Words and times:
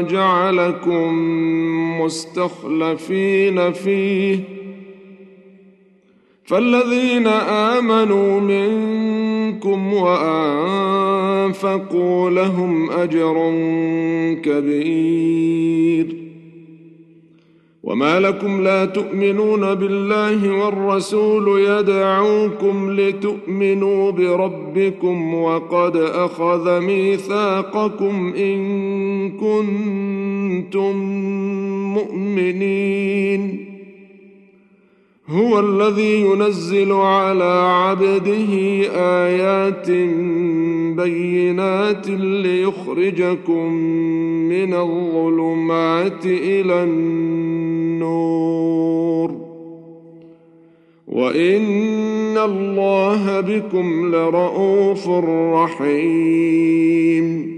جعلكم 0.00 1.12
مستخلفين 2.00 3.72
فيه. 3.72 4.40
فالذين 6.44 7.26
آمنوا 7.26 8.40
منكم 8.40 9.94
وأنفقوا 9.94 11.10
لهم 12.30 12.90
أجر 12.90 13.50
كبير. 14.42 16.28
وما 17.88 18.20
لكم 18.20 18.62
لا 18.62 18.84
تؤمنون 18.84 19.74
بالله 19.74 20.64
والرسول 20.64 21.60
يدعوكم 21.60 22.90
لتؤمنوا 22.90 24.10
بربكم 24.10 25.34
وقد 25.34 25.96
أخذ 25.96 26.80
ميثاقكم 26.80 28.34
إن 28.36 28.58
كنتم 29.30 30.96
مؤمنين. 31.94 33.64
هو 35.28 35.60
الذي 35.60 36.20
ينزل 36.20 36.92
على 36.92 37.70
عبده 37.72 38.52
آيات 38.94 39.90
بينات 40.96 42.08
ليخرجكم 42.08 43.72
من 44.48 44.74
الظلمات 44.74 46.26
إلى 46.26 46.84
النور. 46.84 48.28
وإن 51.08 52.38
الله 52.38 53.40
بكم 53.40 54.14
لرءوف 54.14 55.08
رحيم. 55.54 57.57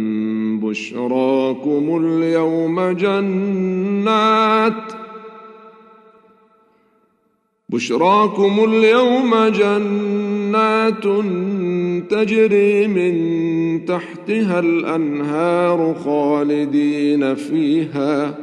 بشراكم 0.71 2.05
اليوم 2.05 2.81
جنات 2.81 4.73
بشراكم 7.69 8.63
اليوم 8.63 9.35
جنات 9.35 11.03
تجري 12.09 12.87
من 12.87 13.15
تحتها 13.85 14.59
الأنهار 14.59 15.95
خالدين 16.05 17.35
فيها. 17.35 18.37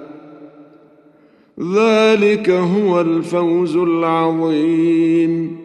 ذلك 1.61 2.51
هو 2.51 3.01
الفوز 3.01 3.77
العظيم. 3.77 5.58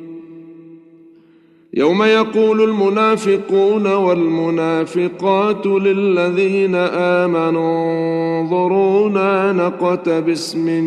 يوم 1.76 2.04
يقول 2.04 2.64
المنافقون 2.64 3.94
والمنافقات 3.94 5.66
للذين 5.66 6.76
آمنوا 6.76 8.42
انظرونا 8.42 9.52
نقتبس 9.52 10.56
من 10.56 10.84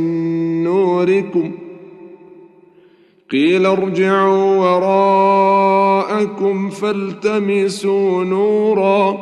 نوركم. 0.65 1.53
قيل 3.31 3.67
ارجعوا 3.67 4.57
وراءكم 4.57 6.71
فالتمسوا 6.71 8.25
نورا. 8.25 9.19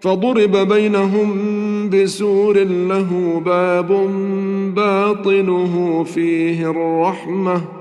فضرب 0.00 0.56
بينهم 0.56 1.30
بسور 1.90 2.58
له 2.58 3.42
باب 3.44 3.88
باطنه 4.74 6.04
فيه 6.04 6.70
الرحمة. 6.70 7.79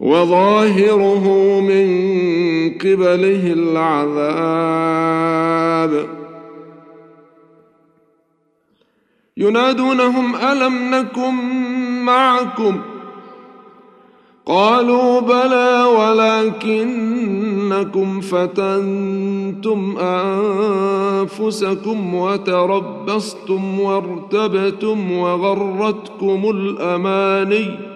وظاهره 0.00 1.24
من 1.60 1.86
قبله 2.78 3.52
العذاب. 3.52 4.76
ينادونهم 9.36 10.36
ألم 10.36 10.94
نكن 10.94 11.34
معكم؟ 12.04 12.80
قالوا 14.46 15.20
بلى 15.20 15.84
ولكنكم 16.62 18.20
فتنتم 18.20 19.96
أنفسكم 21.18 22.14
وتربصتم 22.14 23.80
وارتبتم 23.80 25.12
وغرتكم 25.12 26.50
الأماني. 26.50 27.95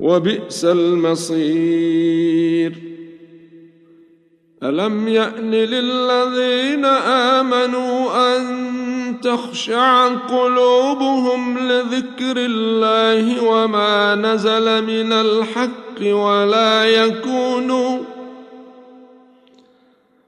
وبئس 0.00 0.64
المصير. 0.64 2.08
ألم 4.62 5.08
يأن 5.08 5.50
للذين 5.50 6.84
آمنوا 7.34 8.36
أن 8.36 8.68
تخشع 9.22 10.08
قلوبهم 10.08 11.58
لذكر 11.58 12.36
الله 12.36 13.44
وما 13.44 14.14
نزل 14.14 14.84
من 14.84 15.12
الحق 15.12 16.00
ولا 16.00 16.84
يكونوا 16.84 17.98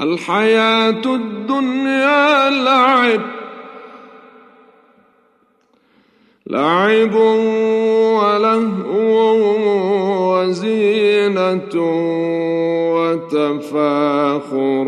الحياة 0.00 1.14
الدنيا 1.14 2.50
لعب. 2.50 3.20
لعب 6.46 7.14
ولهو 8.14 9.36
وزينة 10.32 11.74
وتفاخر 12.96 14.86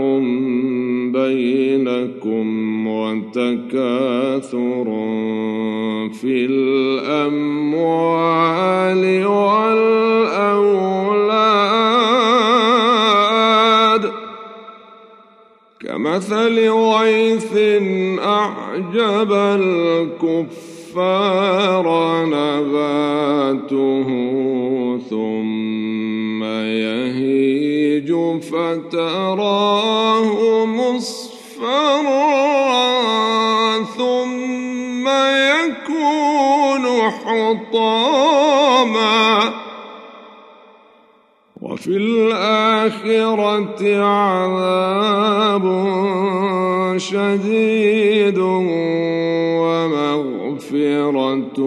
بينكم 1.12 2.49
وتكاثر 2.87 4.84
في 6.20 6.46
الأموال 6.50 7.66
والأولاد. 9.26 10.97
كمثل 15.98 16.70
غيث 16.70 17.52
أعجب 18.22 19.32
الكفار 20.93 21.86
نباته 22.26 24.08
ثم 25.10 26.44
يهيج 26.44 28.14
فتراه 28.43 30.28
مصفرا 30.67 31.38
ثم 33.98 35.08
يكون 35.58 36.84
حطاما 37.10 38.38
وفي 41.79 41.97
الآخرة 41.97 43.81
عذاب 44.05 45.65
شديد 46.97 48.39
ومغفرة 50.39 51.58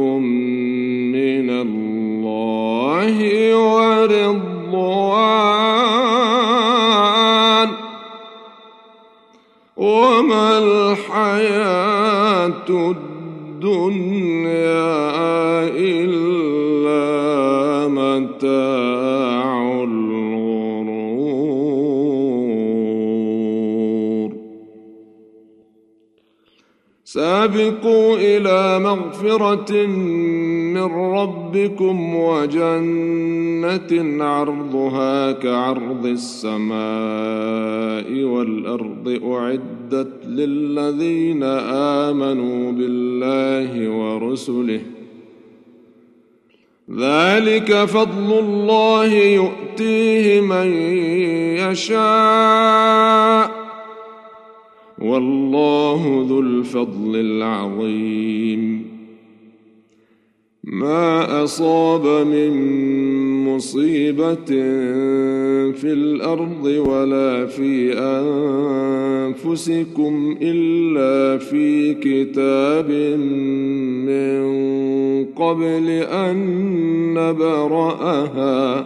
مغفرة 28.96 29.86
من 30.74 30.88
ربكم 31.14 32.16
وجنة 32.16 34.24
عرضها 34.26 35.32
كعرض 35.32 36.06
السماء 36.06 38.24
والأرض 38.24 39.20
أعدت 39.24 40.26
للذين 40.26 41.44
آمنوا 42.04 42.72
بالله 42.72 43.90
ورسله. 43.90 44.82
ذلك 46.98 47.86
فضل 47.86 48.40
الله 48.40 49.14
يؤتيه 49.14 50.42
من 50.42 50.74
يشاء. 51.72 53.61
والله 55.02 56.26
ذو 56.30 56.40
الفضل 56.40 57.16
العظيم. 57.16 58.92
ما 60.64 61.44
أصاب 61.44 62.28
من 62.28 62.52
مصيبة 63.48 64.46
في 65.72 65.84
الأرض 65.84 66.66
ولا 66.66 67.46
في 67.46 67.94
أنفسكم 69.38 70.38
إلا 70.42 71.38
في 71.38 71.94
كتاب 71.94 72.92
من 74.08 74.42
قبل 75.26 75.90
أن 75.90 76.38
نبرأها. 77.14 78.86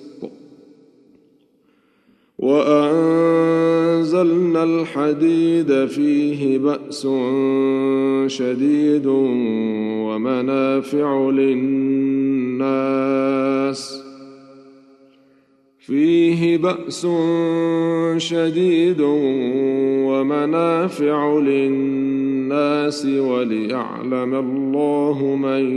وأنزلنا 2.41 4.31
الحديد 4.63 5.85
فيه 5.85 6.57
بأس 6.57 7.07
شديد 8.27 9.05
ومنافع 10.05 11.29
للناس. 11.29 12.61
فيه 15.79 16.57
بأس 16.57 17.07
شديد 18.17 19.01
ومنافع 20.07 21.39
للناس 21.39 23.05
وليعلم 23.05 24.35
الله 24.35 25.35
من 25.35 25.71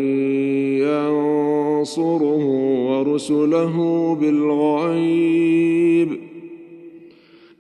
ينصره 0.81 2.45
ورسله 2.89 3.77
بالغيب. 4.21 6.14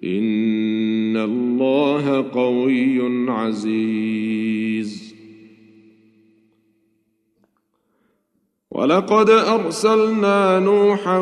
ان 0.05 1.17
الله 1.17 2.31
قوي 2.31 3.31
عزيز. 3.31 5.15
ولقد 8.71 9.31
ارسلنا 9.31 10.59
نوحا 10.61 11.19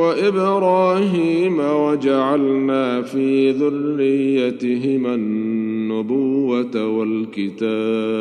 وابراهيم 0.00 1.58
وجعلنا 1.60 3.02
في 3.02 3.50
ذريتهما 3.50 5.14
النبوه 5.14 6.86
والكتاب. 6.86 8.20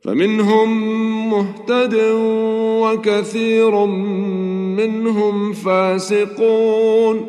فمنهم 0.00 0.68
مهتد 1.30 1.94
وكثير 2.82 3.86
منهم 4.76 5.52
فاسقون. 5.52 7.26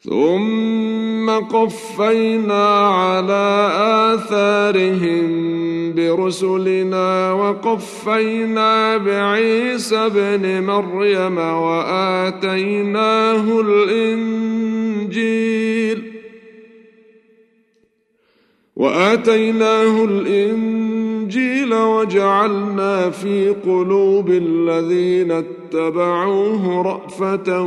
ثم 0.00 1.30
قفينا 1.30 2.88
على 2.88 3.70
آثارهم 4.14 5.26
برسلنا 5.94 7.32
وقفينا 7.32 8.96
بعيسى 8.96 9.96
ابن 9.96 10.62
مريم 10.62 11.38
وآتيناه 11.38 12.80
الإنجيل. 13.60 15.26
وآتيناه 18.76 20.04
الإنجيل 20.04 21.74
وجعلنا 21.74 23.10
في 23.10 23.50
قلوب 23.50 24.30
الذين 24.30 25.32
اتبعوه 25.32 26.82
رأفة 26.82 27.62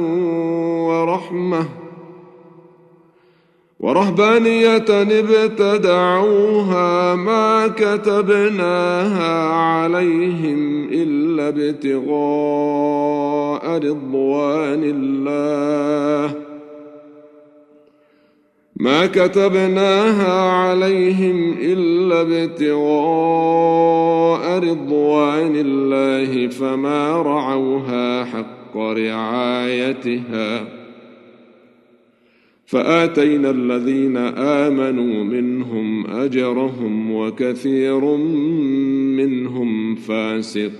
ورحمة 0.87 1.65
ورهبانية 3.79 4.85
ابتدعوها 5.19 6.45
ما 7.15 7.67
كتبناها 7.67 9.49
عليهم 9.49 10.89
إلا 10.91 11.47
ابتغاء 11.47 12.19
رضوان 13.77 14.83
الله 14.83 16.48
ما 18.79 19.05
كتبناها 19.05 20.41
عليهم 20.41 21.55
إلا 21.61 22.21
ابتغاء 22.21 22.79
رضوان 24.59 25.55
الله 25.55 26.47
فما 26.47 27.21
رعوها 27.21 28.25
حق 28.25 28.77
رعايتها. 28.77 30.67
فآتينا 32.65 33.49
الذين 33.49 34.17
آمنوا 34.37 35.23
منهم 35.23 36.07
أجرهم 36.07 37.15
وكثير 37.15 38.05
منهم 39.15 39.95
فاسقون. 39.95 40.79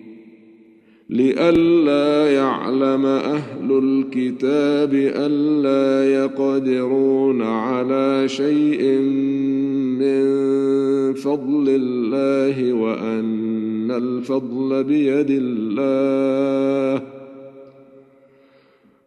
لئلا 1.11 2.31
يعلم 2.31 3.05
أهل 3.05 3.71
الكتاب 3.83 4.93
الا 4.93 6.13
يقدرون 6.13 7.41
على 7.41 8.23
شيء 8.27 8.83
من 9.99 10.23
فضل 11.13 11.65
الله 11.67 12.73
وأن 12.73 13.91
الفضل 13.91 14.83
بيد 14.83 15.27
الله 15.29 17.20